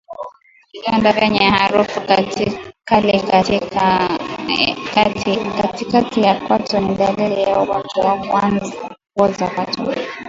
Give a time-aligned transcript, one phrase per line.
[0.73, 2.01] Vidonda vyenye harufu
[2.85, 3.21] kali
[5.61, 8.59] katikati ya kwato ni dalili ya ugonjwa wa
[9.15, 9.83] kuoza kwato